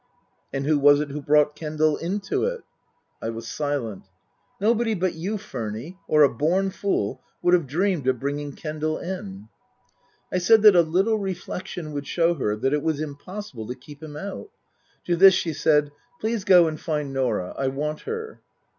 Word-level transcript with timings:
"And 0.51 0.65
who 0.65 0.79
was 0.79 0.99
it 0.99 1.11
who 1.11 1.21
brought 1.21 1.55
Kendal 1.55 1.95
into 1.95 2.43
it?" 2.45 2.63
I 3.21 3.29
was 3.29 3.47
silent." 3.47 4.05
Nobody 4.59 4.95
but 4.95 5.13
you, 5.13 5.37
Furny, 5.37 5.97
or 6.07 6.23
a 6.23 6.33
born 6.33 6.71
fool, 6.71 7.21
would 7.43 7.53
have 7.53 7.67
dreamed 7.67 8.07
of 8.07 8.19
bringing 8.19 8.53
Kendal 8.53 8.97
in." 8.97 9.47
I 10.33 10.39
said 10.39 10.63
that 10.63 10.75
a 10.75 10.81
little 10.81 11.19
reflection 11.19 11.91
would 11.91 12.07
show 12.07 12.33
her 12.33 12.55
that 12.55 12.73
it 12.73 12.81
was 12.81 12.99
impossible 12.99 13.67
to 13.67 13.75
keep 13.75 14.01
him 14.01 14.17
out. 14.17 14.49
To 15.05 15.15
this 15.15 15.35
she 15.35 15.53
said," 15.53 15.91
Please 16.19 16.45
go 16.45 16.67
and 16.67 16.81
find 16.81 17.13
Norah. 17.13 17.53
I 17.55 17.67
want 17.67 18.01
her." 18.09 18.41